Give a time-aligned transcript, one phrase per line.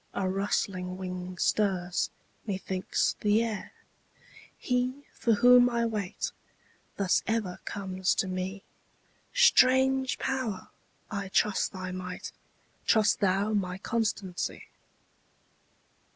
[0.15, 2.09] a rustling wing stirs,
[2.47, 3.71] methinks, the air:
[4.57, 6.31] He for whom I wait,
[6.97, 8.63] thus ever comes to me;
[9.31, 10.69] Strange Power!
[11.11, 12.31] I trust thy might;
[12.87, 14.69] trust thou my constancy.